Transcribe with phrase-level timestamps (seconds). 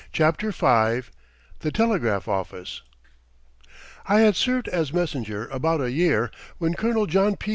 [0.11, 1.07] CHAPTER V
[1.59, 2.81] THE TELEGRAPH OFFICE
[4.07, 7.49] I had served as messenger about a year, when Colonel John P.